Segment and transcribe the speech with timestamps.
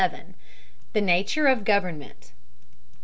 [0.93, 2.31] THE NATURE OF GOVERNMENT.